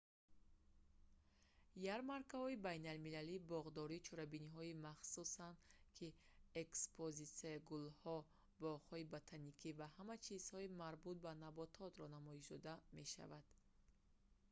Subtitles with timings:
[1.95, 5.57] ярмаркаҳои байналмилалии боғдорӣ чорабиниҳои махсусанд
[5.97, 6.07] ки
[6.63, 8.17] экспозитсияи гулҳо
[8.63, 13.45] боғҳои ботаникӣ ва ҳама чизҳои марбут ба набототро намоиш дода мешаванд